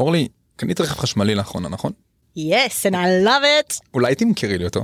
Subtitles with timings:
[0.00, 1.92] אורלי, קנית רכב חשמלי לאחרונה, נכון?
[2.38, 3.80] yes and I love it.
[3.94, 4.82] אולי תמכרי לי אותו.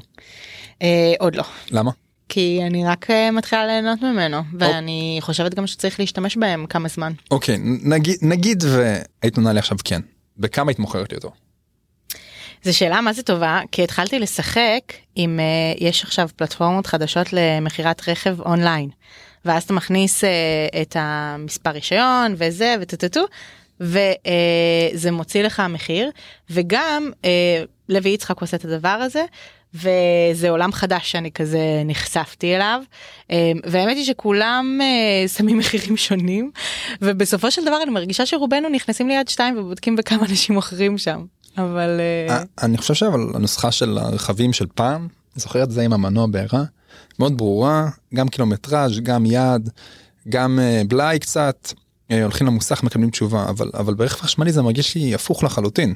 [0.83, 1.45] אה, עוד לא.
[1.71, 1.91] למה?
[2.29, 7.12] כי אני רק אה, מתחילה ליהנות ממנו ואני חושבת גם שצריך להשתמש בהם כמה זמן.
[7.30, 10.00] אוקיי, נגיד, נגיד והיית עונה לי עכשיו כן.
[10.37, 11.30] בכמה היית מוכרת לי אותו?
[12.62, 18.09] זו שאלה מה זה טובה כי התחלתי לשחק עם uh, יש עכשיו פלטפורמות חדשות למכירת
[18.09, 18.91] רכב אונליין
[19.45, 20.27] ואז אתה מכניס uh,
[20.83, 23.24] את המספר רישיון וזה וטוטוטו
[23.80, 26.11] וזה מוציא לך מחיר
[26.51, 27.27] וגם uh,
[27.88, 29.24] לוי יצחק עושה את הדבר הזה
[29.74, 32.83] וזה עולם חדש שאני כזה נחשפתי אליו.
[33.64, 34.80] והאמת היא שכולם
[35.36, 36.50] שמים מחירים שונים
[37.02, 41.24] ובסופו של דבר אני מרגישה שרובנו נכנסים ליד שתיים ובודקים בכמה אנשים מוכרים שם
[41.58, 46.27] אבל אה, אני חושב שאבל הנוסחה של הרכבים של פעם זוכר את זה עם המנוע
[46.27, 46.64] בעירה
[47.19, 49.70] מאוד ברורה גם קילומטראז' גם יעד
[50.28, 54.95] גם אה, בלאי קצת אה, הולכים למוסך מקבלים תשובה אבל אבל ברכב חשמלי זה מרגיש
[54.95, 55.95] לי הפוך לחלוטין.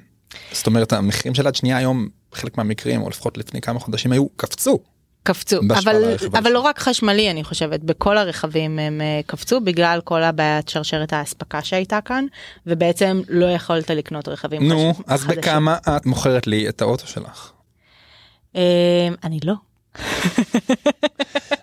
[0.53, 4.29] זאת אומרת המחירים של עד שנייה היום בחלק מהמקרים או לפחות לפני כמה חודשים היו
[4.37, 4.79] קפצו
[5.23, 10.23] קפצו אבל אבל לא רק חשמלי אני חושבת בכל הרכבים הם אה, קפצו בגלל כל
[10.23, 12.25] הבעיית שרשרת האספקה שהייתה כאן
[12.67, 15.01] ובעצם לא יכולת לקנות רכבים נו חש...
[15.07, 15.41] אז חדשים.
[15.41, 17.53] בכמה את מוכרת לי את האוטו שלך.
[18.57, 19.55] אה, אני לא.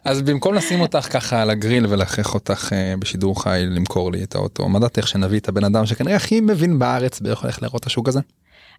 [0.06, 4.36] אז במקום לשים אותך ככה על הגריל ולהכריח אותך אה, בשידור חי למכור לי את
[4.36, 7.88] האוטו מה דעתך שנביא את הבן אדם שכנראה הכי מבין בארץ באיך הולך לראות את
[7.88, 8.20] השוק הזה.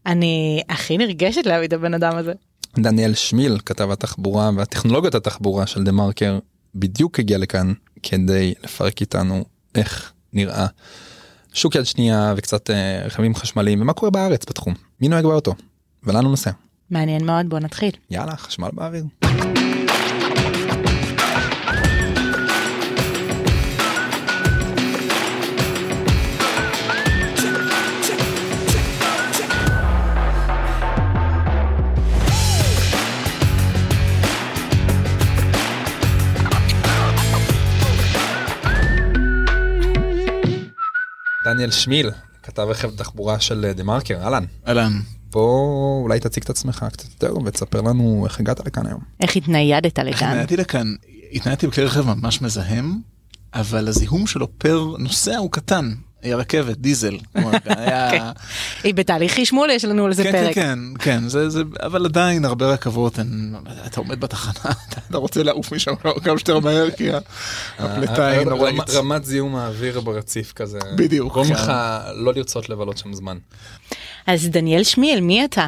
[0.06, 2.32] אני הכי נרגשת להביא את הבן אדם הזה.
[2.78, 6.38] דניאל שמיל כתב התחבורה והטכנולוגיות התחבורה של דה מרקר
[6.74, 10.66] בדיוק הגיע לכאן כדי לפרק איתנו איך נראה
[11.52, 15.54] שוק יד שנייה וקצת אה, רכבים חשמליים ומה קורה בארץ בתחום מי נוהג באוטו
[16.04, 16.50] ולאן הוא נוסע.
[16.90, 17.90] מעניין מאוד בוא נתחיל.
[18.10, 19.04] יאללה חשמל באוויר.
[41.58, 42.10] דניאל שמיל,
[42.42, 44.44] כתב רכב תחבורה של דה מרקר, אהלן.
[44.68, 45.00] אהלן.
[45.30, 49.00] בוא אולי תציג את עצמך קצת יותר ותספר לנו איך הגעת לכאן היום.
[49.20, 50.08] איך התניידת לכאן?
[50.08, 50.94] איך התניידתי לכאן?
[51.32, 53.00] התניידתי בכלי רכב ממש מזהם,
[53.54, 55.94] אבל הזיהום שלו פר נוסע הוא קטן.
[56.22, 57.16] היא רכבת דיזל.
[58.10, 58.24] כן.
[58.84, 60.54] היא בתהליך חשמול יש לנו על זה כן, פרק.
[60.54, 63.18] כן כן זה זה אבל עדיין הרבה רכבות
[63.86, 64.72] אתה עומד בתחנה
[65.10, 67.08] אתה רוצה לעוף משם כמה שיותר מהר כי
[67.78, 68.90] הפליטה היא נוראית.
[68.90, 70.78] רמת זיהום האוויר ברציף כזה.
[70.96, 71.72] בדיוק גורם לך
[72.14, 73.38] לא לרצות לבלות שם זמן.
[74.26, 75.66] אז דניאל שמיאל מי אתה?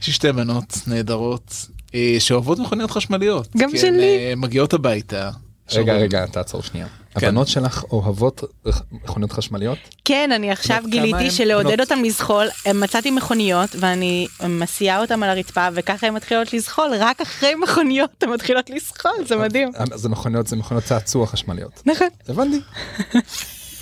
[0.00, 3.48] יש לי שתי בנות נהדרות אה, שאוהבות מכוניות חשמליות.
[3.56, 4.18] גם שלי.
[4.18, 5.30] אה, מגיעות הביתה.
[5.72, 6.86] רגע רגע תעצור שנייה.
[7.18, 7.26] כן.
[7.26, 8.44] הבנות שלך אוהבות
[8.92, 9.78] מכוניות חשמליות?
[10.04, 16.06] כן אני עכשיו גיליתי שלעודד אותם לזחול מצאתי מכוניות ואני מסיעה אותם על הרצפה וככה
[16.06, 19.70] הן מתחילות לזחול רק אחרי מכוניות הן מתחילות לזחול זה מדהים.
[19.94, 21.82] זה מכוניות זה מכוניות צעצוע חשמליות.
[21.86, 22.08] נכון.
[22.28, 22.60] הבנתי.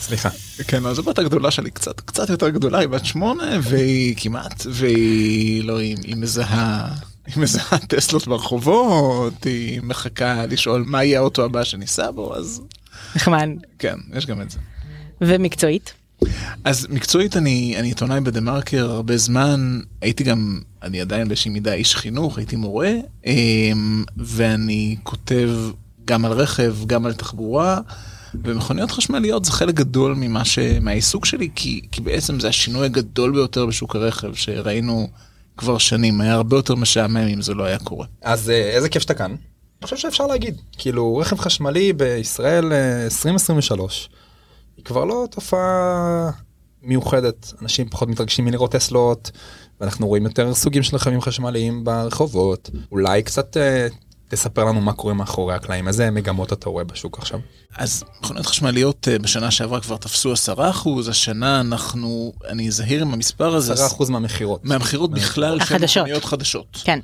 [0.00, 0.28] סליחה.
[0.68, 5.64] כן אז הבת הגדולה שלי קצת קצת יותר גדולה היא בת שמונה והיא כמעט והיא
[5.64, 6.88] לא היא מזהה.
[7.26, 12.62] היא מזהה טסלות ברחובות, היא מחכה לשאול מה יהיה האוטו הבא שניסע בו, אז...
[13.16, 13.48] נחמד.
[13.78, 14.58] כן, יש גם את זה.
[15.20, 15.92] ומקצועית?
[16.64, 21.72] אז מקצועית אני, אני עיתונאי בדה מרקר הרבה זמן, הייתי גם, אני עדיין באיזושהי מידה
[21.72, 22.92] איש חינוך, הייתי מורה,
[23.26, 25.50] אמ, ואני כותב
[26.04, 27.80] גם על רכב, גם על תחבורה.
[28.44, 30.58] ומכוניות חשמליות זה חלק גדול ממה ש...
[30.58, 35.08] מהעיסוק שלי כי, כי בעצם זה השינוי הגדול ביותר בשוק הרכב שראינו
[35.56, 38.06] כבר שנים, היה הרבה יותר משעמם אם זה לא היה קורה.
[38.22, 39.34] אז אה, איזה כיף שאתה כאן.
[39.80, 42.72] אני חושב שאפשר להגיד, כאילו רכב חשמלי בישראל
[43.04, 44.18] 2023 אה,
[44.76, 46.30] היא כבר לא תופעה
[46.82, 49.30] מיוחדת, אנשים פחות מתרגשים מלראות טסלות,
[49.80, 53.88] ואנחנו רואים יותר סוגים של רכבים חשמליים ברחובות, אולי קצת אה,
[54.30, 57.40] תספר לנו מה קורה מאחורי הקלעים, איזה מגמות אתה רואה בשוק עכשיו?
[57.76, 60.58] אז מכוניות חשמליות אה, בשנה שעברה כבר תפסו 10%,
[61.08, 63.86] השנה אנחנו, אני זהיר עם המספר הזה.
[63.86, 64.64] 10% מהמכירות.
[64.64, 66.82] מהמכירות בכלל של מכוניות חדשות.
[66.84, 66.98] כן.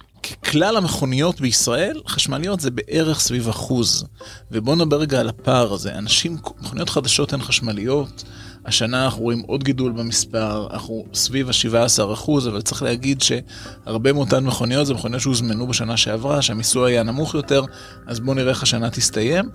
[0.45, 4.05] כלל המכוניות בישראל, חשמליות זה בערך סביב אחוז.
[4.51, 5.95] ובואו נדבר רגע על הפער הזה.
[5.99, 8.25] אנשים, מכוניות חדשות הן חשמליות.
[8.67, 14.45] השנה אנחנו רואים עוד גידול במספר, אנחנו סביב ה-17 אחוז, אבל צריך להגיד שהרבה מאותן
[14.45, 17.65] מכוניות זה מכוניות שהוזמנו בשנה שעברה, שהמיסוי היה נמוך יותר,
[18.07, 19.49] אז בואו נראה איך השנה תסתיים.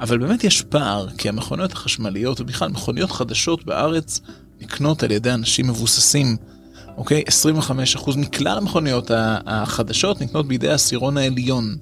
[0.00, 4.20] אבל באמת יש פער, כי המכוניות החשמליות, ובכלל מכוניות חדשות בארץ,
[4.60, 6.36] נקנות על ידי אנשים מבוססים.
[6.96, 7.22] אוקיי?
[7.98, 9.10] 25% מכלל המכוניות
[9.46, 11.76] החדשות נקנות בידי העשירון העליון.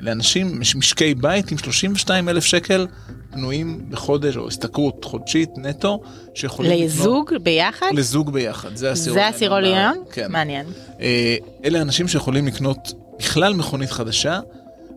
[0.00, 2.86] לאנשים, מש- משקי בית עם 32 אלף שקל
[3.30, 6.00] פנויים בחודש, או השתכרות חודשית נטו,
[6.34, 6.84] שיכולים לקנות...
[6.90, 7.86] לזוג ביחד?
[7.92, 10.04] לזוג ביחד, זה העשירון זה העשירון עליון?
[10.12, 10.32] כן.
[10.32, 10.66] מעניין.
[11.00, 14.40] אה, אלה אנשים שיכולים לקנות בכלל מכונית חדשה.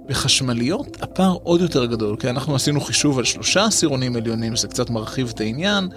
[0.10, 4.90] בחשמליות הפער עוד יותר גדול, כי אנחנו עשינו חישוב על שלושה עשירונים עליונים, זה קצת
[4.90, 5.88] מרחיב את העניין,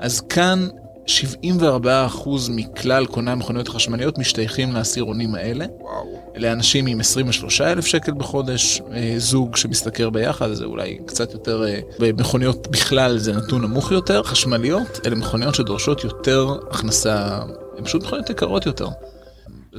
[0.00, 0.68] אז כאן
[1.08, 5.66] 74% מכלל קוני המכוניות החשמליות משתייכים לעשירונים האלה.
[5.80, 6.32] וואו.
[6.36, 11.64] אלה אנשים עם 23 אלף שקל בחודש, אה, זוג שמשתכר ביחד, זה אולי קצת יותר,
[11.66, 14.22] אה, במכוניות בכלל זה נתון נמוך יותר.
[14.22, 17.38] חשמליות, אלה מכוניות שדורשות יותר הכנסה,
[17.78, 18.88] הן פשוט מכוניות יקרות יותר.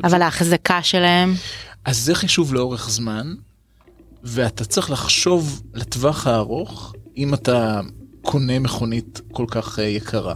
[0.04, 1.34] אבל ההחזקה שלהם,
[1.86, 3.34] אז זה חישוב לאורך זמן,
[4.24, 7.80] ואתה צריך לחשוב לטווח הארוך, אם אתה
[8.22, 10.34] קונה מכונית כל כך אה, יקרה.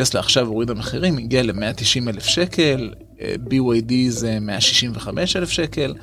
[0.00, 2.90] טסלה עכשיו הורידה מחירים, הגיעה ל-190 אלף שקל,
[3.20, 5.94] אה, BYD זה 165 אלף שקל.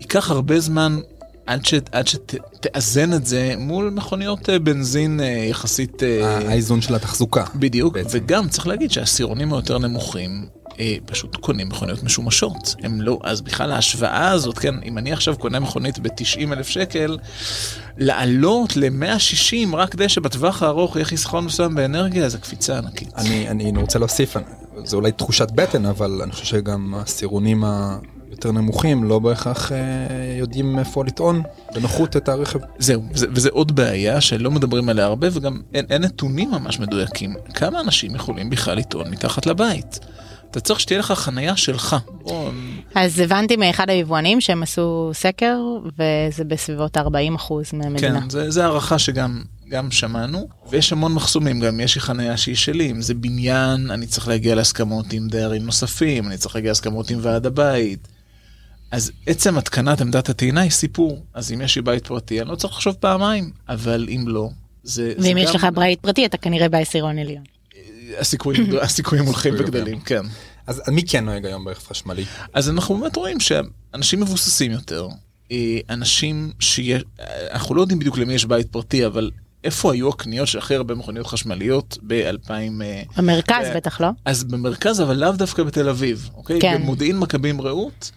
[0.00, 0.98] ייקח הרבה זמן
[1.46, 6.02] עד, ש, עד שתאזן את זה מול מכוניות אה, בנזין אה, יחסית...
[6.22, 7.44] האיזון של התחזוקה.
[7.54, 8.18] בדיוק, בעצם.
[8.20, 10.46] וגם צריך להגיד שהעשירונים היותר נמוכים
[10.80, 12.74] אה, פשוט קונים מכוניות משומשות.
[12.82, 17.18] הם לא, אז בכלל ההשוואה הזאת, כן, אם אני עכשיו קונה מכונית ב-90 אלף שקל,
[17.98, 23.12] לעלות ל-160 רק כדי שבטווח הארוך יהיה חיסכון מסוים באנרגיה, זה קפיצה ענקית.
[23.16, 24.36] אני, אני רוצה להוסיף,
[24.84, 29.78] זה אולי תחושת בטן, אבל אני חושב שגם העשירונים היותר נמוכים לא בהכרח אה,
[30.38, 31.42] יודעים איפה לטעון
[31.74, 32.58] בנוחות את הרכב.
[32.78, 37.34] זהו, וזה, וזה עוד בעיה שלא מדברים עליה הרבה, וגם אין, אין נתונים ממש מדויקים.
[37.54, 40.00] כמה אנשים יכולים בכלל לטעון מתחת לבית?
[40.54, 41.96] אתה צריך שתהיה לך חנייה שלך.
[42.94, 45.58] אז הבנתי מאחד היבואנים שהם עשו סקר
[45.98, 48.20] וזה בסביבות 40 אחוז מהמדינה.
[48.20, 52.54] כן, זה, זה הערכה שגם גם שמענו, ויש המון מחסומים גם, יש לי חניה שהיא
[52.56, 57.10] שלי, אם זה בניין, אני צריך להגיע להסכמות עם דיירים נוספים, אני צריך להגיע להסכמות
[57.10, 58.08] עם ועד הבית.
[58.90, 62.54] אז עצם התקנת עמדת הטעינה היא סיפור, אז אם יש לי בית פרטי, אני לא
[62.54, 64.48] צריך לחשוב פעמיים, אבל אם לא,
[64.82, 65.12] זה...
[65.16, 67.44] זה ואם יש גם- לך בית פרטי אתה כנראה בעשירון עליון.
[68.18, 70.22] הסיכויים, הסיכויים הולכים וגדלים, כן.
[70.66, 72.24] אז מי כן נוהג היום ברכב חשמלי?
[72.52, 75.08] אז אנחנו באמת רואים שאנשים מבוססים יותר,
[75.52, 77.02] אה, אנשים שיש,
[77.50, 79.30] אנחנו לא יודעים בדיוק למי יש בית פרטי, אבל
[79.64, 82.50] איפה היו הקניות של הכי הרבה מכוניות חשמליות ב-2000...
[83.16, 84.08] במרכז ו- בטח לא?
[84.24, 86.60] אז במרכז, אבל לאו דווקא בתל אביב, אוקיי?
[86.60, 86.78] כן.
[86.82, 88.10] במודיעין מכבים רעות,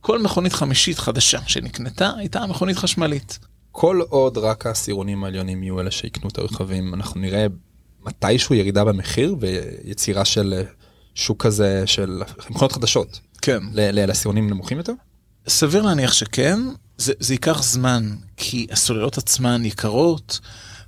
[0.00, 3.38] כל מכונית חמישית חדשה שנקנתה הייתה מכונית חשמלית.
[3.72, 7.46] כל עוד רק העשירונים העליונים יהיו אלה שיקנו את הרכבים, אנחנו נראה
[8.06, 10.62] מתישהו ירידה במחיר ויצירה של אה,
[11.14, 13.60] שוק כזה של מכונות חדשות כן.
[13.74, 14.92] לעשירונים נמוכים יותר?
[15.48, 16.58] סביר להניח שכן,
[16.98, 20.40] זה, זה ייקח זמן, כי הסוללות עצמן יקרות.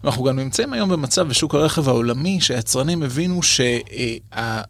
[0.04, 4.64] אנחנו גם נמצאים היום במצב בשוק הרכב העולמי שהיצרנים הבינו שהרווח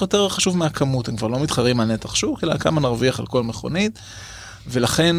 [0.00, 3.42] יותר חשוב מהכמות, הם כבר לא מתחרים על נתח שוק, אלא כמה נרוויח על כל
[3.42, 3.98] מכונית,
[4.66, 5.16] ולכן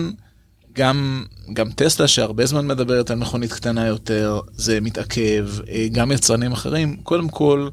[0.73, 6.51] גם, גם טסלה שהרבה זמן מדברת על מכונית קטנה יותר, זה מתעכב, אה, גם יצרנים
[6.51, 7.69] אחרים, קודם כל,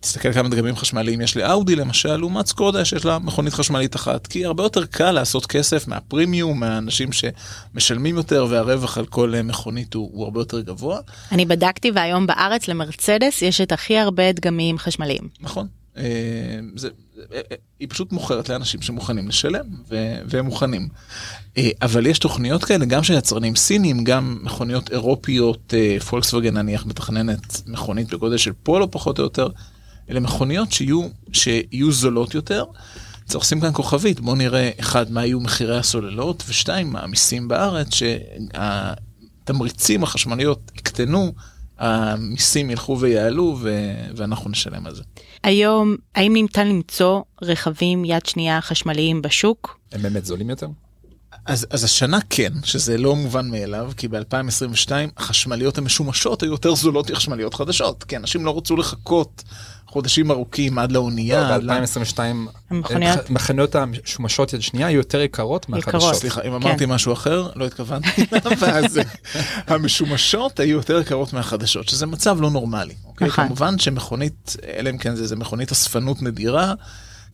[0.00, 4.44] תסתכל כמה דגמים חשמליים יש לאאודי למשל, לעומת סקודה שיש לה מכונית חשמלית אחת, כי
[4.44, 10.10] הרבה יותר קל לעשות כסף מהפרימיום, מהאנשים שמשלמים יותר והרווח על כל אה, מכונית הוא,
[10.12, 11.00] הוא הרבה יותר גבוה,
[11.32, 15.28] אני בדקתי והיום בארץ למרצדס יש את הכי הרבה דגמים חשמליים.
[15.40, 15.66] נכון?
[15.96, 16.02] אה,
[16.76, 16.88] זה,
[17.80, 20.88] היא פשוט מוכרת לאנשים שמוכנים לשלם, ו, והם מוכנים.
[21.56, 26.86] אה, אבל יש תוכניות כאלה, גם של יצרנים סינים, גם מכוניות אירופיות, אה, פולקסווגן נניח
[26.86, 29.48] מתכננת מכונית בגודל של פולו פחות או יותר,
[30.10, 32.64] אלה מכוניות שיהיו, שיהיו זולות יותר.
[33.24, 37.88] צריך לשים כאן כוכבית, בואו נראה, אחד, מה יהיו מחירי הסוללות, ושתיים, מה המיסים בארץ,
[39.44, 41.32] שהתמריצים החשמליות יקטנו,
[41.84, 45.02] המיסים ילכו ויעלו, ו- ואנחנו נשלם על זה.
[45.42, 49.78] היום האם ניתן למצוא רכבים יד שנייה חשמליים בשוק?
[49.92, 50.66] הם באמת זולים יותר?
[51.46, 57.10] אז, אז השנה כן, שזה לא מובן מאליו, כי ב-2022 החשמליות המשומשות היו יותר זולות
[57.10, 59.42] מחשמליות חדשות, כי אנשים לא רצו לחכות
[59.86, 61.54] חודשים ארוכים עד לאונייה.
[61.54, 62.18] עד ל- ב-2022
[62.70, 66.14] המכוניות- מכוניות המשומשות יד שנייה היו יותר יקרות מהחדשות.
[66.14, 66.66] סליחה, אם כן.
[66.68, 68.26] אמרתי משהו אחר, לא התכוונתי,
[68.60, 69.00] ואז
[69.66, 72.94] המשומשות היו יותר יקרות מהחדשות, שזה מצב לא נורמלי.
[73.06, 73.28] אוקיי?
[73.28, 73.46] נכון.
[73.46, 76.72] כמובן שמכונית, אלא אם כן זה, זה מכונית אספנות נדירה,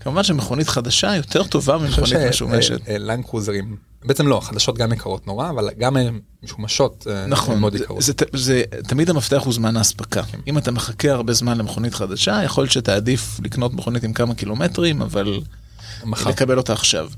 [0.00, 2.80] כמובן שמכונית חדשה יותר טובה ממכונית משומשת.
[2.86, 7.74] שלנד קרוזרים, בעצם לא, חדשות גם יקרות נורא, אבל גם הן משומשות אה, נכון, מאוד
[7.74, 8.02] יקרות.
[8.02, 10.22] זה, זה, זה, תמיד המפתח הוא זמן האספקה.
[10.46, 15.02] אם אתה מחכה הרבה זמן למכונית חדשה, יכול להיות שתעדיף לקנות מכונית עם כמה קילומטרים,
[15.02, 15.40] אבל
[16.04, 16.30] מחר.
[16.30, 17.08] לקבל אותה עכשיו.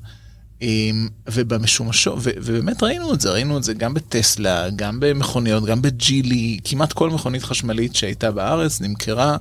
[1.29, 6.93] ובמשומשות, ובאמת ראינו את זה, ראינו את זה גם בטסלה, גם במכוניות, גם בג'ילי, כמעט
[6.93, 9.37] כל מכונית חשמלית שהייתה בארץ נמכרה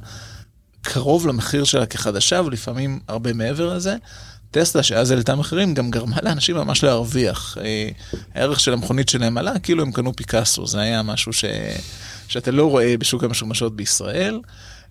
[0.82, 3.96] קרוב למחיר שלה כחדשה, ולפעמים הרבה מעבר לזה.
[4.52, 7.58] טסלה שאז העלתה מחירים גם גרמה לאנשים ממש להרוויח.
[7.62, 7.90] אה,
[8.36, 11.46] הערך של המכונית שלהם עלה כאילו הם קנו פיקאסו, זה היה משהו ש...
[12.28, 14.40] שאתה לא רואה בשוק המשומשות בישראל.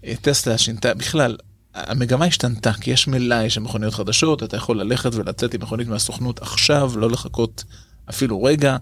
[0.06, 1.36] אה, טסלה שינתה, בכלל,
[1.74, 6.42] המגמה השתנתה, כי יש מלאי של מכוניות חדשות, אתה יכול ללכת ולצאת עם מכונית מהסוכנות
[6.42, 7.64] עכשיו, לא לחכות
[8.10, 8.76] אפילו רגע.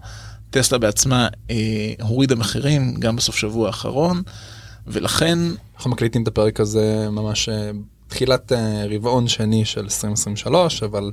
[0.49, 1.55] טסלה בעצמה אה,
[2.01, 4.21] הורידה מחירים גם בסוף שבוע האחרון,
[4.89, 5.39] ולכן...
[5.75, 7.71] אנחנו מקליטים את הפרק הזה ממש אה,
[8.07, 11.11] תחילת אה, רבעון שני של 2023, אבל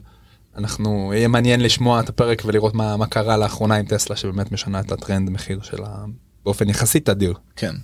[0.56, 4.80] אנחנו, יהיה מעניין לשמוע את הפרק ולראות מה, מה קרה לאחרונה עם טסלה שבאמת משנה
[4.80, 6.04] את הטרנד מחיר שלה
[6.45, 7.35] באופן יחסית תדיר.
[7.56, 7.75] כן.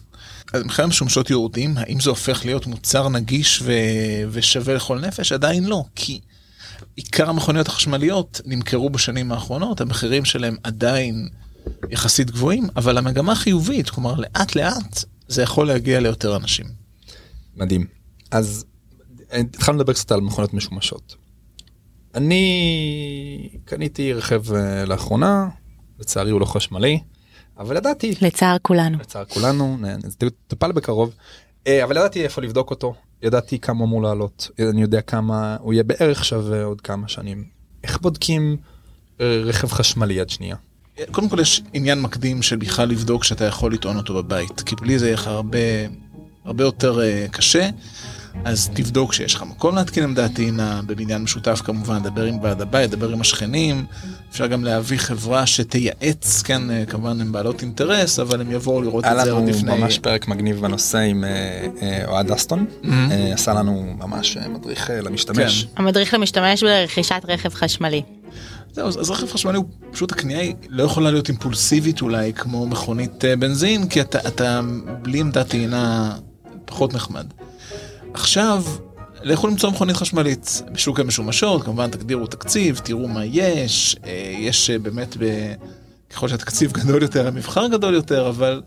[0.53, 3.73] אז מחירי המשומשות יורדים, האם זה הופך להיות מוצר נגיש ו...
[4.31, 5.33] ושווה לכל נפש?
[5.33, 6.21] עדיין לא, כי
[6.97, 11.29] עיקר המכוניות החשמליות נמכרו בשנים האחרונות, המחירים שלהם עדיין
[11.91, 16.67] יחסית גבוהים, אבל המגמה חיובית, כלומר לאט לאט זה יכול להגיע ליותר אנשים.
[17.57, 17.87] מדהים.
[18.31, 18.65] אז
[19.33, 21.17] התחלנו לדבר קצת על מכוניות משומשות.
[22.15, 25.49] אני קניתי רכב אה, לאחרונה,
[25.99, 26.99] לצערי הוא לא חשמלי,
[27.59, 28.99] אבל ידעתי, לצער כולנו.
[28.99, 31.15] לצער כולנו, נ- זה טופל בקרוב,
[31.67, 35.73] אה, אבל ידעתי איפה לבדוק אותו, ידעתי כמה הוא אמור לעלות, אני יודע כמה הוא
[35.73, 37.45] יהיה בערך שווה עוד כמה שנים.
[37.85, 38.57] איך בודקים
[39.21, 40.57] אה, רכב חשמלי יד שנייה?
[41.11, 44.99] קודם כל יש עניין מקדים של בכלל לבדוק שאתה יכול לטעון אותו בבית, כי בלי
[44.99, 45.59] זה יהיה לך הרבה,
[46.45, 47.69] הרבה יותר uh, קשה.
[48.45, 52.91] אז תבדוק שיש לך מקום להתקין עמדת טעינה, בבניין משותף כמובן, דבר עם ועד הבית,
[52.91, 53.87] דבר עם השכנים.
[54.31, 59.05] אפשר גם להביא חברה שתייעץ, כן, אה, כמובן הן בעלות אינטרס, אבל הם יבואו לראות
[59.05, 59.79] היה את זה לנו עוד לפני...
[59.79, 62.67] ממש פרק מגניב בנושא עם אה, אוהד אסטון,
[63.33, 65.65] עשה לנו ממש מדריך למשתמש.
[65.65, 65.83] כן.
[65.83, 68.03] המדריך למשתמש ברכישת רכב חשמלי.
[68.73, 73.25] זהו, אז רכב חשמלי הוא פשוט הקנייה היא לא יכולה להיות אימפולסיבית אולי כמו מכונית
[73.25, 74.61] אה, בנזין, כי אתה, אתה
[75.03, 76.17] בלי עמדת טעינה
[76.65, 77.27] פחות נחמד.
[78.15, 78.65] עכשיו,
[79.23, 84.79] לכו למצוא מכונית חשמלית בשוק המשומשות, כמובן תגדירו תקציב, תראו מה יש, אה, יש אה,
[84.79, 85.53] באמת, ב...
[86.11, 88.63] ככל שהתקציב גדול יותר, המבחר גדול יותר, אבל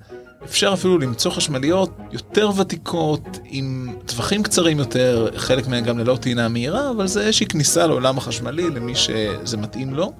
[0.45, 6.47] אפשר אפילו למצוא חשמליות יותר ותיקות, עם טווחים קצרים יותר, חלק מהן גם ללא טעינה
[6.47, 10.13] מהירה, אבל זה איזושהי כניסה לעולם החשמלי למי שזה מתאים לו.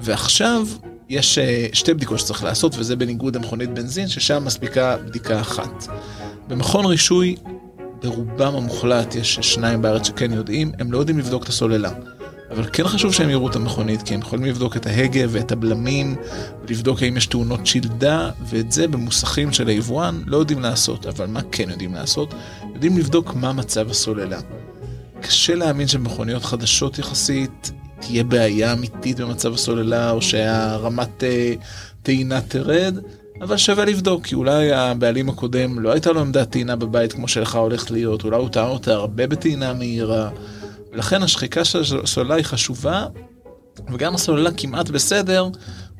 [0.00, 0.66] ועכשיו
[1.08, 5.86] יש אה, שתי בדיקות שצריך לעשות, וזה בניגוד למכונית בנזין, ששם מספיקה בדיקה אחת.
[6.48, 7.36] במכון רישוי,
[8.02, 11.90] ברובם המוחלט, יש שניים בארץ שכן יודעים, הם לא יודעים לבדוק את הסוללה.
[12.50, 16.16] אבל כן חשוב שהם יראו את המכונית, כי הם יכולים לבדוק את ההגה ואת הבלמים,
[16.68, 21.06] ולבדוק האם יש תאונות שלדה, ואת זה במוסכים של היבואן לא יודעים לעשות.
[21.06, 22.34] אבל מה כן יודעים לעשות?
[22.74, 24.40] יודעים לבדוק מה מצב הסוללה.
[25.20, 31.54] קשה להאמין שבמכוניות חדשות יחסית תהיה בעיה אמיתית במצב הסוללה, או שהרמת אה,
[32.02, 32.98] טעינה תרד,
[33.40, 37.54] אבל שווה לבדוק, כי אולי הבעלים הקודם לא הייתה לו עמדת טעינה בבית כמו שלך
[37.54, 40.30] הולכת להיות, אולי הוא טען אותה הרבה בטעינה מהירה,
[40.92, 43.06] ולכן השחיקה של הסוללה היא חשובה,
[43.92, 45.48] וגם הסוללה כמעט בסדר,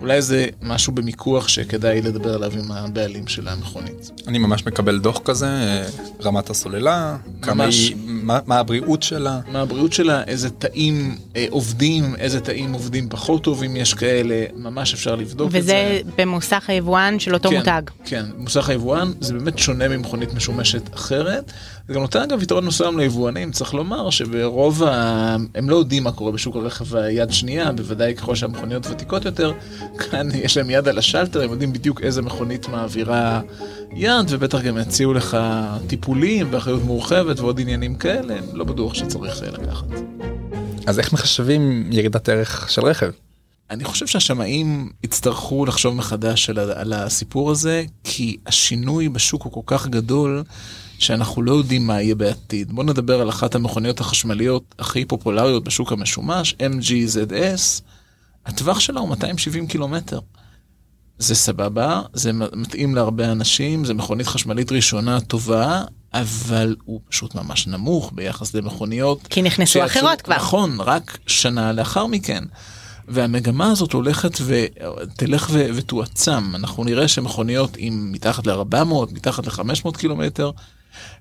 [0.00, 4.10] אולי זה משהו במיקוח שכדאי לדבר עליו עם הבעלים של המכונית.
[4.26, 5.82] אני ממש מקבל דוח כזה,
[6.22, 7.88] רמת הסוללה, כמה ממש.
[7.88, 9.40] היא, מה, מה הבריאות שלה.
[9.52, 14.94] מה הבריאות שלה, איזה תאים אה, עובדים, איזה תאים עובדים פחות טובים יש כאלה, ממש
[14.94, 15.58] אפשר לבדוק את זה.
[15.58, 17.82] וזה במוסך היבואן של אותו כן, מותג.
[18.04, 21.52] כן, מוסך היבואן זה באמת שונה ממכונית משומשת אחרת.
[21.90, 25.36] זה גם נותן אגב יתרון מסוים ליבואנים, צריך לומר שברוב ה...
[25.54, 29.52] הם לא יודעים מה קורה בשוק הרכב היד שנייה, בוודאי ככל שהמכוניות ותיקות יותר,
[29.98, 33.40] כאן יש להם יד על השלטר, הם יודעים בדיוק איזה מכונית מעבירה
[33.92, 35.36] יד, ובטח גם יציעו לך
[35.86, 39.86] טיפולים באחריות מורחבת ועוד עניינים כאלה, לא בטוח שצריך אה, לקחת.
[40.86, 43.10] אז איך מחשבים ירידת ערך של רכב?
[43.70, 49.60] אני חושב שהשמאים יצטרכו לחשוב מחדש על, על הסיפור הזה, כי השינוי בשוק הוא כל
[49.66, 50.42] כך גדול,
[51.00, 52.72] שאנחנו לא יודעים מה יהיה בעתיד.
[52.72, 57.82] בואו נדבר על אחת המכוניות החשמליות הכי פופולריות בשוק המשומש, MGZS,
[58.46, 60.20] הטווח שלה הוא 270 קילומטר.
[61.18, 65.82] זה סבבה, זה מתאים להרבה אנשים, זה מכונית חשמלית ראשונה טובה,
[66.14, 69.26] אבל הוא פשוט ממש נמוך ביחס למכוניות.
[69.30, 70.36] כי נכנסו שיצאו- אחרות כבר.
[70.36, 72.44] נכון, רק שנה לאחר מכן.
[73.08, 76.54] והמגמה הזאת הולכת ותלך ו- ותועצם.
[76.54, 80.50] אנחנו נראה שמכוניות עם מתחת ל-400, מתחת ל-500 קילומטר,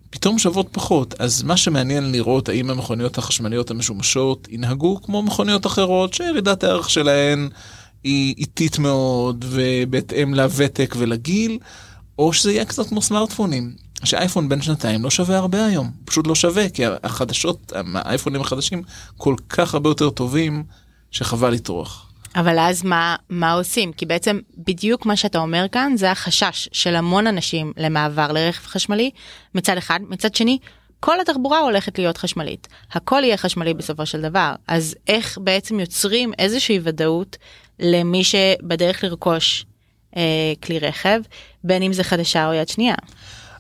[0.10, 1.16] פתאום שוות פחות.
[1.20, 7.50] אז מה שמעניין לראות האם המכוניות החשמליות המשומשות ינהגו כמו מכוניות אחרות, שירידת הערך שלהן
[8.04, 11.60] היא איטית מאוד ובהתאם לוותק ולגיל,
[12.20, 13.76] או שזה יהיה קצת כמו סמארטפונים.
[14.04, 18.84] שאייפון בן שנתיים לא שווה הרבה היום, פשוט לא שווה, כי החדשות, האייפונים החדשים
[19.18, 20.64] כל כך הרבה יותר טובים,
[21.12, 22.09] שחבל לטרוח.
[22.36, 23.94] אבל אז מה, מה עושים?
[23.94, 29.12] כי בעצם בדיוק מה שאתה אומר כאן זה החשש של המון אנשים למעבר לרכב חשמלי
[29.56, 30.58] מצד אחד, מצד שני
[31.00, 36.32] כל התחבורה הולכת להיות חשמלית, הכל יהיה חשמלי בסופו של דבר, אז איך בעצם יוצרים
[36.40, 37.38] איזושהי ודאות
[37.80, 39.66] למי שבדרך לרכוש
[40.18, 41.22] אה, כלי רכב,
[41.64, 42.96] בין אם זה חדשה או יד שנייה.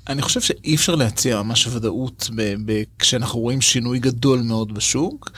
[0.07, 5.31] אני חושב שאי אפשר להציע ממש ודאות ב- ב- כשאנחנו רואים שינוי גדול מאוד בשוק.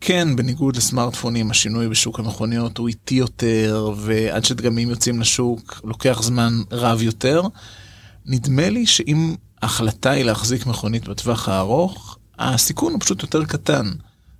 [0.00, 6.52] כן, בניגוד לסמארטפונים, השינוי בשוק המכוניות הוא איטי יותר, ועד שדגמים יוצאים לשוק לוקח זמן
[6.72, 7.42] רב יותר.
[8.26, 13.90] נדמה לי שאם ההחלטה היא להחזיק מכונית בטווח הארוך, הסיכון הוא פשוט יותר קטן.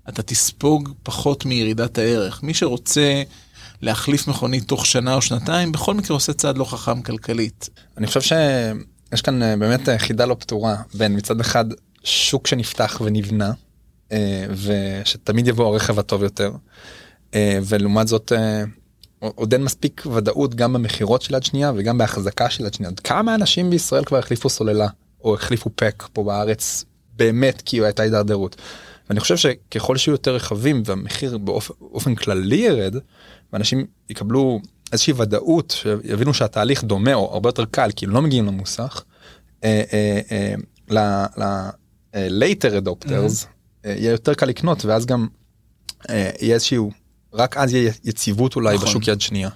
[0.08, 2.42] אתה תספוג פחות מירידת הערך.
[2.42, 3.22] מי שרוצה
[3.82, 7.68] להחליף מכונית תוך שנה או שנתיים, בכל מקרה עושה צעד לא חכם כלכלית.
[7.98, 11.64] אני חושב שיש כאן אה, באמת אה, חידה לא פתורה בין מצד אחד
[12.04, 13.52] שוק שנפתח ונבנה
[14.50, 16.52] ושתמיד יבוא הרכב הטוב יותר
[17.36, 18.32] ולעומת זאת
[19.18, 22.92] עוד אין מספיק ודאות גם במכירות של יד שנייה וגם בהחזקה של יד שנייה.
[23.04, 24.88] כמה אנשים בישראל כבר החליפו סוללה
[25.24, 26.84] או החליפו פק פה בארץ
[27.16, 28.56] באמת כי הייתה הידרדרות.
[29.08, 32.94] ואני חושב שככל שיהיו יותר רכבים והמחיר באופן כללי ירד
[33.52, 34.60] ואנשים יקבלו
[34.92, 39.04] איזושהי ודאות שיבינו שהתהליך דומה או הרבה יותר קל כי לא מגיעים למוסך.
[39.64, 41.26] אה, אה, אה,
[42.16, 43.46] ל-later adopters
[43.84, 45.26] יהיה יותר קל לקנות ואז גם
[46.08, 46.90] יהיה איזשהו
[47.32, 48.88] רק אז יהיה יציבות אולי נכון.
[48.88, 49.50] בשוק יד שנייה.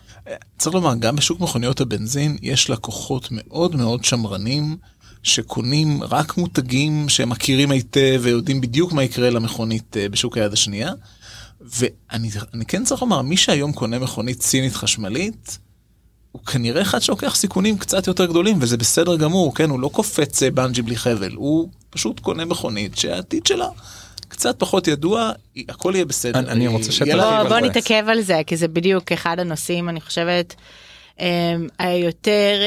[0.59, 4.77] צריך לומר גם בשוק מכוניות הבנזין יש לקוחות מאוד מאוד שמרנים
[5.23, 10.93] שקונים רק מותגים שהם מכירים היטב ויודעים בדיוק מה יקרה למכונית בשוק היד השנייה.
[11.61, 15.59] ואני כן צריך לומר, מי שהיום קונה מכונית סינית חשמלית,
[16.33, 19.71] הוא כנראה אחד שלוקח סיכונים קצת יותר גדולים, וזה בסדר גמור, כן?
[19.71, 23.69] הוא לא קופץ אה, בנג'י בלי חבל, הוא פשוט קונה מכונית שהעתיד שלה
[24.29, 25.33] קצת פחות ידוע,
[25.69, 26.39] הכל יהיה בסדר.
[26.39, 27.49] אני, אני רוצה שתרחיב על זה.
[27.49, 30.55] בוא נתעכב על זה, כי זה בדיוק אחד הנושאים, אני חושבת,
[31.21, 31.27] אמ,
[31.79, 32.59] היותר...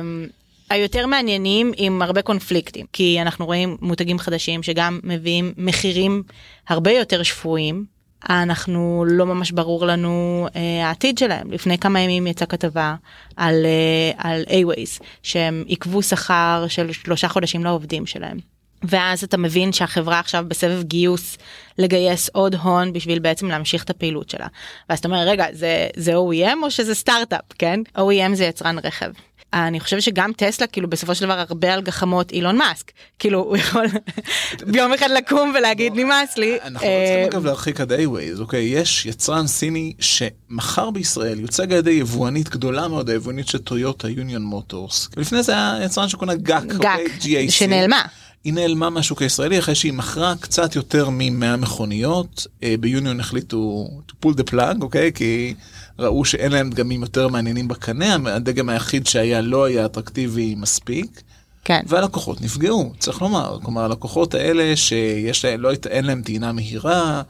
[0.00, 0.26] אמ,
[0.70, 6.22] היותר מעניינים עם הרבה קונפליקטים כי אנחנו רואים מותגים חדשים שגם מביאים מחירים
[6.68, 7.84] הרבה יותר שפויים
[8.28, 11.50] אנחנו לא ממש ברור לנו אה, העתיד שלהם.
[11.50, 12.94] לפני כמה ימים יצאה כתבה
[13.36, 18.38] על, אה, על A-Ways שהם עיכבו שכר של שלושה חודשים לעובדים שלהם.
[18.82, 21.36] ואז אתה מבין שהחברה עכשיו בסבב גיוס
[21.78, 24.46] לגייס עוד הון בשביל בעצם להמשיך את הפעילות שלה.
[24.88, 29.10] ואז אתה אומר רגע זה זה OEM או שזה סטארט-אפ כן OEM זה יצרן רכב
[29.52, 33.56] אני חושבת שגם טסלה כאילו בסופו של דבר הרבה על גחמות אילון מאסק כאילו הוא
[33.56, 33.86] יכול
[34.72, 36.58] ביום אחד לקום ולהגיד נמאס לי.
[36.64, 41.78] אנחנו לא צריכים אגב להרחיק עד Aiways אוקיי יש יצרן סיני שמכר בישראל יוצג על
[41.78, 46.74] ידי יבואנית גדולה מאוד היבואנית של טויוטה יוניון מוטורס לפני זה היה יצרן שכונה GAC
[46.74, 47.50] אוקיי?
[47.50, 48.02] שנעלמה.
[48.44, 54.26] היא נעלמה מהשוק הישראלי אחרי שהיא מכרה קצת יותר מ-100 מכוניות אה, ביוניון החליטו to
[54.26, 55.54] pull the plug אוקיי כי
[56.00, 61.22] ראו שאין להם דגמים יותר מעניינים בקנה, הדגם היחיד שהיה לא היה אטרקטיבי מספיק.
[61.64, 61.80] כן.
[61.86, 63.58] והלקוחות נפגעו, צריך לומר.
[63.62, 67.22] כלומר, הלקוחות האלה שיש להם, לא, אין להם טעינה מהירה,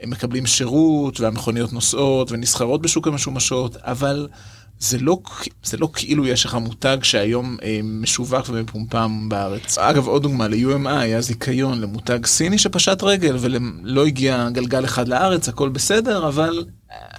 [0.00, 4.28] הם מקבלים שירות והמכוניות נוסעות ונסחרות בשוק המשומשות, אבל
[4.82, 5.18] זה לא,
[5.64, 9.78] זה לא כאילו יש לך מותג שהיום אה, משווק ומפומפם בארץ.
[9.78, 15.48] אגב, עוד דוגמה, ל-UMI היה זיכיון למותג סיני שפשט רגל ולא הגיע גלגל אחד לארץ,
[15.48, 16.64] הכל בסדר, אבל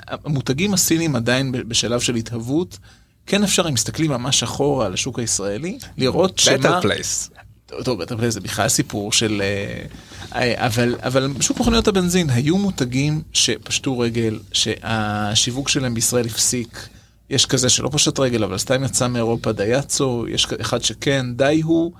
[0.09, 2.77] המותגים הסינים עדיין בשלב של התהוות.
[3.25, 6.57] כן אפשר, אם מסתכלים ממש אחורה על השוק הישראלי, לראות שמה...
[6.57, 7.29] Better Place.
[7.83, 9.41] טוב, Better Place זה בכלל סיפור של...
[9.41, 9.85] אה,
[10.35, 16.87] אה, אבל, אבל בשוק מכוניות הבנזין היו מותגים שפשטו רגל, שהשיווק שלהם בישראל הפסיק.
[17.29, 21.91] יש כזה שלא פשט רגל, אבל סתם יצא מאירופה דייצו, יש אחד שכן, די הוא.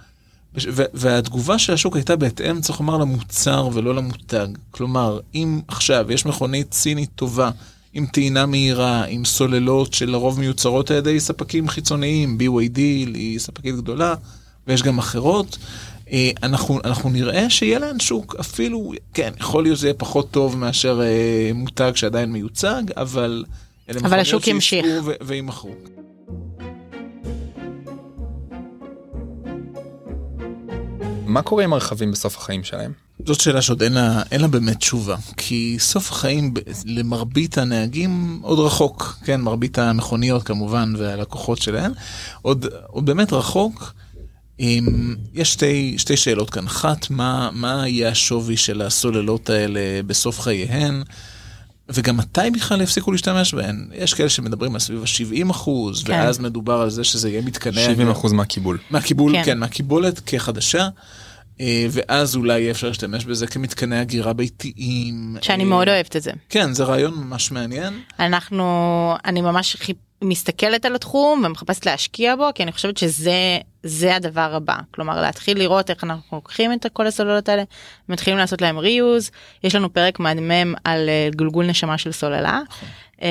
[0.94, 4.48] והתגובה של השוק הייתה בהתאם, צריך לומר, למוצר ולא למותג.
[4.72, 7.50] כלומר, אם עכשיו יש מכונית סינית טובה,
[7.94, 14.16] עם טעינה מהירה, עם סוללות שלרוב מיוצרות על ידי ספקים חיצוניים, BYD היא ספקית גדולה,
[14.68, 15.58] ויש גם אחרות,
[16.12, 20.58] אה, אנחנו, אנחנו נראה שיהיה להן שוק אפילו, כן, יכול להיות שזה יהיה פחות טוב
[20.58, 23.44] מאשר אה, מותג שעדיין מיוצג, אבל...
[23.90, 24.86] אבל השוק ימשיך.
[25.22, 25.76] וימכרו.
[31.26, 32.92] מה קורה עם הרכבים בסוף החיים שלהם?
[33.26, 36.54] זאת שאלה שעוד אין לה, אין לה באמת תשובה, כי סוף החיים
[36.86, 41.92] למרבית הנהגים עוד רחוק, כן, מרבית המכוניות כמובן והלקוחות שלהם,
[42.42, 43.94] עוד, עוד באמת רחוק.
[44.58, 50.40] עם, יש שתי, שתי שאלות כאן, אחת, מה, מה יהיה השווי של הסוללות האלה בסוף
[50.40, 51.04] חייהן?
[51.94, 53.88] וגם מתי בכלל יפסיקו להשתמש בהן?
[53.94, 56.14] יש כאלה שמדברים על סביב ה-70 אחוז, כן.
[56.14, 57.82] ואז מדובר על זה שזה יהיה מתקנא.
[57.86, 58.78] 70 אחוז מהקיבול.
[58.90, 60.88] מהקיבול, כן, כן מהקיבולת כחדשה.
[61.64, 65.36] אה, ואז אולי יהיה אפשר להשתמש בזה כמתקני הגירה ביתיים.
[65.42, 66.32] שאני אה, מאוד אוהבת את זה.
[66.50, 67.94] כן, זה רעיון ממש מעניין.
[68.20, 69.78] אנחנו, אני ממש.
[70.24, 74.76] מסתכלת על התחום ומחפשת להשקיע בו, כי אני חושבת שזה זה הדבר הבא.
[74.92, 77.64] כלומר, להתחיל לראות איך אנחנו לוקחים את כל הסוללות האלה,
[78.10, 79.32] מתחילים לעשות להם ריוז.
[79.64, 82.62] יש לנו פרק מהמם על אה, גלגול נשמה של סוללה.
[83.22, 83.30] אה,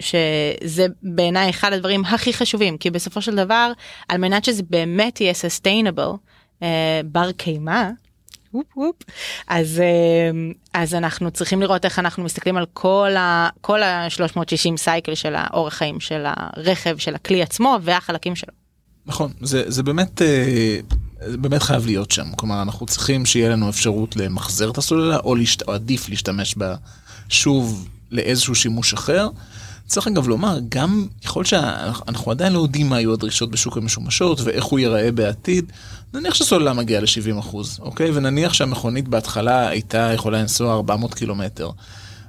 [0.00, 3.72] שזה בעיניי אחד הדברים הכי חשובים כי בסופו של דבר
[4.08, 6.29] על מנת שזה באמת יהיה sustainable אה,
[7.04, 7.90] בר קיימא
[8.54, 8.96] וופ וופ
[9.48, 15.14] אז אה, אז אנחנו צריכים לראות איך אנחנו מסתכלים על כל ה כל ה-360 סייקל
[15.14, 18.52] של האורך חיים של הרכב של הכלי עצמו והחלקים שלו.
[19.06, 20.78] נכון, זה, זה באמת, אה,
[21.26, 22.26] זה באמת חייב להיות שם.
[22.36, 25.62] כלומר, אנחנו צריכים שיהיה לנו אפשרות למחזר את הסוללה, או, להשת...
[25.62, 26.74] או עדיף להשתמש בה
[27.28, 29.28] שוב לאיזשהו שימוש אחר.
[29.90, 34.64] צריך אגב לומר, גם ככל שאנחנו עדיין לא יודעים מה היו הדרישות בשוק המשומשות ואיך
[34.64, 35.72] הוא ייראה בעתיד,
[36.14, 38.10] נניח שסוללה מגיעה ל-70 אוקיי?
[38.14, 41.70] ונניח שהמכונית בהתחלה הייתה יכולה לנסוע 400 קילומטר.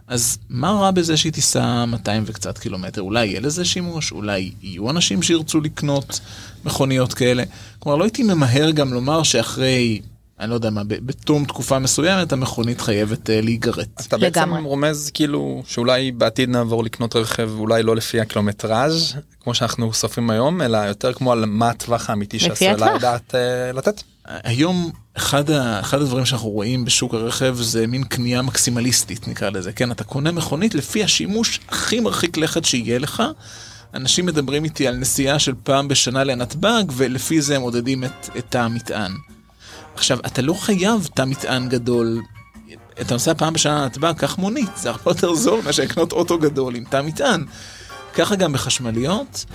[0.08, 3.02] אז מה רע בזה שהיא תיסע 200 וקצת קילומטר?
[3.02, 4.12] אולי יהיה לזה שימוש?
[4.12, 6.20] אולי יהיו אנשים שירצו לקנות
[6.66, 7.44] מכוניות כאלה?
[7.80, 10.02] כלומר, לא הייתי ממהר גם לומר שאחרי
[10.42, 14.02] אני לא יודע מה, בתום תקופה מסוימת המכונית חייבת uh, להיגרט.
[14.08, 19.94] אתה בעצם רומז כאילו שאולי בעתיד נעבור לקנות רכב אולי לא לפי הקילומטראז' כמו שאנחנו
[19.94, 24.04] סופרים היום אלא יותר כמו על מה הטווח האמיתי שהסוללה יודעת uh, לתת.
[24.26, 29.72] היום אחד, ה, אחד הדברים שאנחנו רואים בשוק הרכב זה מין קנייה מקסימליסטית נקרא לזה
[29.72, 33.24] כן אתה קונה מכונית לפי השימוש הכי מרחיק לכת שיהיה לך.
[33.94, 38.56] אנשים מדברים איתי על נסיעה של פעם בשנה לנתב"ג ולפי זה הם מודדים את, את
[38.56, 39.12] המטען.
[40.02, 42.22] עכשיו, אתה לא חייב תא מטען גדול.
[43.02, 46.76] אתה נוסע פעם בשנה לנתב"ג, קח מונית, זה הרבה יותר זול מאשר לקנות אוטו גדול
[46.76, 47.46] עם תא מטען.
[48.14, 49.46] ככה גם בחשמליות.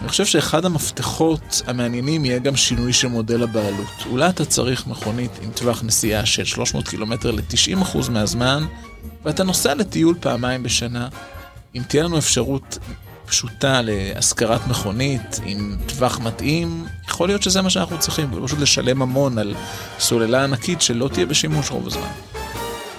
[0.00, 4.06] אני חושב שאחד המפתחות המעניינים יהיה גם שינוי של מודל הבעלות.
[4.06, 8.64] אולי אתה צריך מכונית עם טווח נסיעה של 300 קילומטר ל-90% מהזמן,
[9.24, 11.08] ואתה נוסע לטיול פעמיים בשנה.
[11.74, 12.78] אם תהיה לנו אפשרות
[13.30, 19.38] פשוטה להשכרת מכונית עם טווח מתאים, יכול להיות שזה מה שאנחנו צריכים, פשוט לשלם המון
[19.38, 19.54] על
[19.98, 22.08] סוללה ענקית שלא תהיה בשימוש רוב הזמן.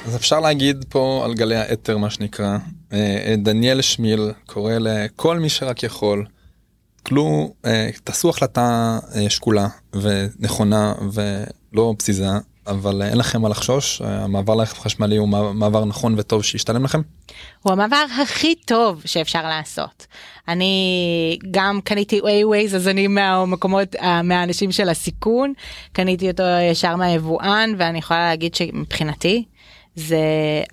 [0.05, 2.57] אז אפשר להגיד פה על גלי האתר מה שנקרא,
[2.93, 6.25] אה, דניאל שמיל קורא לכל מי שרק יכול,
[6.95, 12.31] תקלו, אה, תעשו החלטה אה, שקולה ונכונה ולא פזיזה,
[12.67, 17.01] אבל אין לכם מה לחשוש, המעבר לרכב חשמלי הוא מעבר נכון וטוב שישתלם לכם.
[17.61, 20.05] הוא המעבר הכי טוב שאפשר לעשות.
[20.47, 25.53] אני גם קניתי וייווייז אז אני מהמקומות מהאנשים של הסיכון
[25.93, 29.43] קניתי אותו ישר מהיבואן ואני יכולה להגיד שמבחינתי
[29.95, 30.17] זה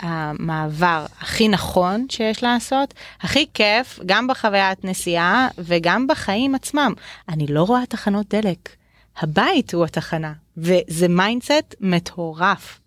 [0.01, 6.93] המעבר הכי נכון שיש לעשות הכי כיף גם בחוויית נסיעה וגם בחיים עצמם
[7.29, 8.69] אני לא רואה תחנות דלק.
[9.21, 12.81] הבית הוא התחנה וזה mindset מטורף.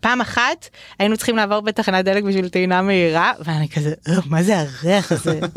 [0.00, 0.68] פעם אחת
[0.98, 3.94] היינו צריכים לעבור בתחנת דלק בשביל טעינה מהירה ואני כזה
[4.26, 5.40] מה זה הריח הזה.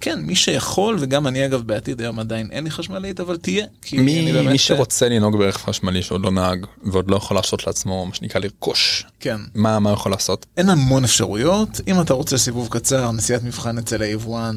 [0.00, 3.66] כן מי שיכול וגם אני אגב בעתיד היום עדיין אין לי חשמלית אבל תהיה.
[3.92, 4.50] מי, באמת...
[4.50, 8.40] מי שרוצה לנהוג ברכב חשמלי שעוד לא נהג ועוד לא יכול לעשות לעצמו מה שנקרא
[8.40, 13.42] לרכוש כן מה מה יכול לעשות אין המון אפשרויות אם אתה רוצה סיבוב קצר נסיעת
[13.42, 14.56] מבחן אצל היבואן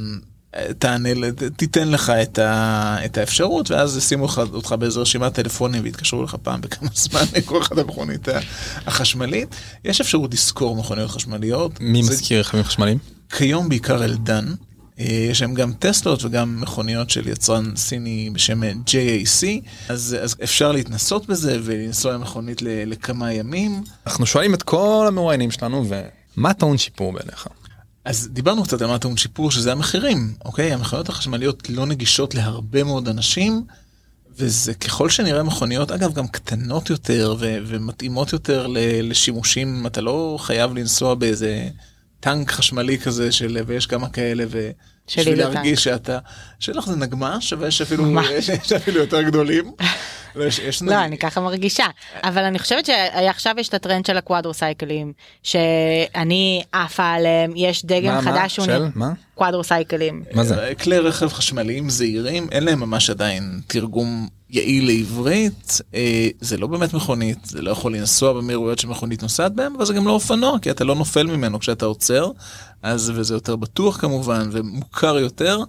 [0.80, 1.10] תענה,
[1.56, 6.62] תיתן לך את, ה, את האפשרות ואז ישימו אותך באיזו רשימת טלפונים ויתקשרו לך פעם
[6.62, 7.24] בכמה זמן
[7.62, 8.28] לך את המכונית
[8.88, 9.56] החשמלית.
[9.86, 11.72] יש אפשרות לשכור מכוניות חשמליות.
[11.80, 12.12] מי זה...
[12.12, 12.98] מזכיר רכבים חשמליים?
[13.30, 14.46] כיום בעיקר אלדן.
[15.00, 19.46] אה, יש להם גם טסלות וגם מכוניות של יצרן סיני בשם JAC,
[19.90, 23.84] אז, אז אפשר להתנסות בזה ולנסוע עם מכונית לכמה ימים.
[24.08, 25.86] אנחנו שואלים את כל המרואיינים שלנו
[26.38, 27.48] ומה טעון שיפור בעיניך?
[28.06, 30.74] אז דיברנו קצת על מה טעון שיפור שזה המחירים, אוקיי?
[30.74, 33.64] המכוניות החשמליות לא נגישות להרבה מאוד אנשים,
[34.38, 38.68] וזה ככל שנראה מכוניות, אגב, גם קטנות יותר ו- ומתאימות יותר
[39.04, 41.70] לשימושים, אתה לא חייב לנסוע באיזה
[42.20, 44.72] טנק חשמלי כזה של, ויש כמה כאלה, ו...
[45.17, 46.19] בשביל להרגיש שאתה,
[46.60, 48.21] שלך זה נגמ"ש, אבל יש אפילו,
[48.63, 49.71] יש אפילו יותר גדולים.
[50.36, 51.86] לא, יש, יש לא אני ככה מרגישה
[52.24, 58.21] אבל אני חושבת שעכשיו יש את הטרנד של הקוואדרוסייקלים שאני עפה עליהם יש דגם מה,
[58.21, 58.65] חדש מה?
[58.65, 59.12] של מה?
[59.36, 60.24] קוואדרוסייקלים.
[60.34, 60.63] מה זה?
[60.63, 66.67] אה, כלי רכב חשמליים זעירים אין להם ממש עדיין תרגום יעיל לעברית אה, זה לא
[66.67, 70.60] באמת מכונית זה לא יכול לנסוע במהירויות שמכונית נוסעת בהם אבל זה גם לא אופנוע
[70.60, 72.32] כי אתה לא נופל ממנו כשאתה עוצר
[72.84, 75.60] אז וזה יותר בטוח כמובן ומוכר יותר.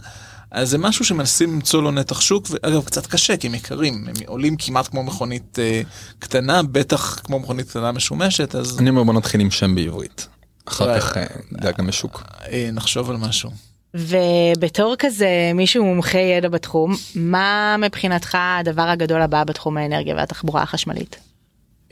[0.50, 4.14] אז זה משהו שמנסים למצוא לו נתח שוק, ואגב קצת קשה כי הם יקרים, הם
[4.26, 5.82] עולים כמעט כמו מכונית אה,
[6.18, 8.78] קטנה, בטח כמו מכונית קטנה משומשת, אז...
[8.78, 10.28] אני אומר בוא נתחיל עם שם בעברית,
[10.68, 12.22] אחר כך אה, דאגה משוק.
[12.52, 13.50] אה, נחשוב על משהו.
[13.94, 21.31] ובתור כזה מישהו מומחה ידע בתחום, מה מבחינתך הדבר הגדול הבא בתחום האנרגיה והתחבורה החשמלית?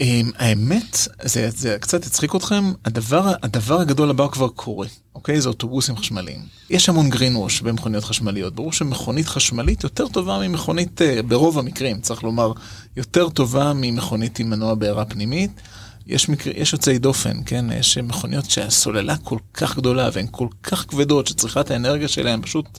[0.00, 5.40] אמ, האמת, זה, זה קצת יצחיק אתכם, הדבר, הדבר הגדול הבא כבר קורה, אוקיי?
[5.40, 6.38] זה אוטובוסים חשמליים.
[6.70, 12.22] יש המון wash במכוניות חשמליות, ברור שמכונית חשמלית יותר טובה ממכונית, אה, ברוב המקרים, צריך
[12.22, 12.52] לומר,
[12.96, 15.50] יותר טובה ממכונית עם מנוע בעירה פנימית.
[16.06, 16.50] יש, מקר...
[16.54, 17.64] יש יוצאי דופן, כן?
[17.72, 22.78] יש מכוניות שהסוללה כל כך גדולה והן כל כך כבדות שצריכת האנרגיה שלהן פשוט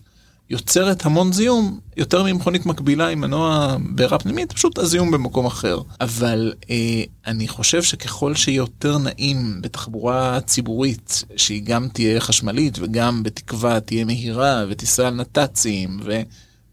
[0.52, 5.80] יוצרת המון זיהום, יותר ממכונית מקבילה עם מנוע בעירה פנימית, פשוט הזיהום במקום אחר.
[6.02, 13.80] אבל אה, אני חושב שככל שיותר נעים בתחבורה ציבורית, שהיא גם תהיה חשמלית וגם בתקווה
[13.80, 16.22] תהיה מהירה ותיסע על נת"צים ו...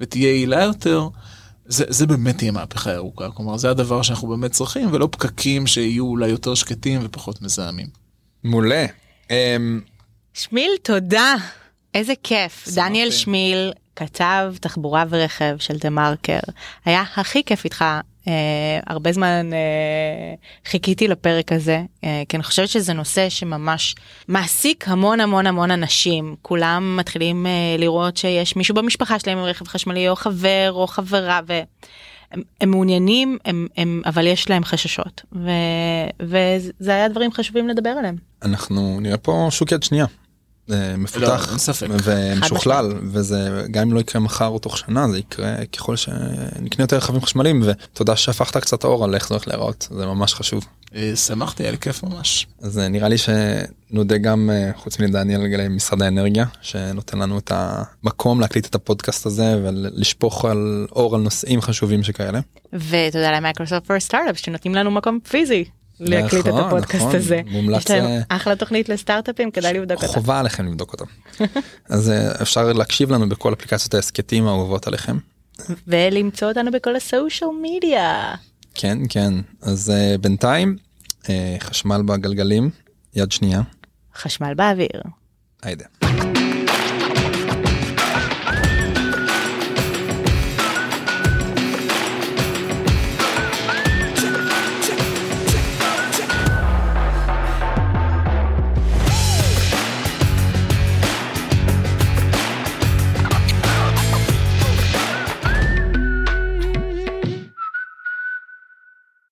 [0.00, 1.08] ותהיה יעילה יותר,
[1.66, 3.30] זה, זה באמת תהיה מהפכה ירוקה.
[3.30, 7.86] כלומר, זה הדבר שאנחנו באמת צריכים, ולא פקקים שיהיו אולי יותר שקטים ופחות מזהמים.
[8.44, 8.86] מעולה.
[9.28, 9.30] Um...
[10.34, 11.34] שמיל, תודה.
[11.94, 12.68] איזה כיף.
[12.74, 16.38] דניאל שמיל, כתב תחבורה ורכב של דה מרקר.
[16.84, 17.84] היה הכי כיף איתך.
[18.24, 18.30] Uh,
[18.86, 23.94] הרבה זמן uh, חיכיתי לפרק הזה uh, כי אני חושבת שזה נושא שממש
[24.28, 29.68] מעסיק המון המון המון אנשים כולם מתחילים uh, לראות שיש מישהו במשפחה שלהם עם רכב
[29.68, 35.50] חשמלי או חבר או חברה והם הם מעוניינים הם, הם אבל יש להם חששות ו,
[36.20, 38.16] וזה היה דברים חשובים לדבר עליהם.
[38.42, 40.06] אנחנו נראה פה שוק יד שנייה.
[40.98, 41.48] מפותח
[41.88, 46.82] לא, ומשוכלל וזה גם אם לא יקרה מחר או תוך שנה זה יקרה ככל שנקנה
[46.84, 50.64] יותר רכבים חשמליים ותודה שהפכת קצת אור על איך זה הולך להיראות זה ממש חשוב.
[50.94, 52.46] אה, שמחתי היה לי כיף ממש.
[52.62, 58.40] אז אה, נראה לי שנודה גם אה, חוץ מדניאל משרד האנרגיה שנותן לנו את המקום
[58.40, 62.40] להקליט את הפודקאסט הזה ולשפוך על אור על נושאים חשובים שכאלה.
[62.72, 65.64] ותודה למייקרוסופט פור סטארט-אפ שנותנים לנו מקום פיזי
[66.00, 67.40] להקליט את נכון, הפודקאסט נכון, הזה.
[67.50, 70.12] מומלץ, יש להם אה, אחלה תוכנית לסטארט-אפים כדאי לבדוק אותה.
[70.12, 71.04] חובה עליכם לבדוק אותם.
[71.88, 75.18] אז אה, אפשר להקשיב לנו בכל אפליקציות ההסכתים האהובות עליכם.
[75.86, 78.34] ולמצוא אותנו בכל הסושיאל מדיה.
[78.74, 80.76] כן כן אז אה, בינתיים
[81.60, 82.70] חשמל בגלגלים
[83.14, 83.62] יד שנייה.
[84.16, 85.02] חשמל באוויר.
[85.62, 85.84] היידה.